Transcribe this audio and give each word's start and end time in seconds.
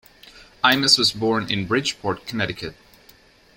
Eimas 0.63 0.97
was 0.97 1.11
born 1.11 1.47
in 1.51 1.67
Bridgeport, 1.67 2.25
Connecticut. 2.25 2.73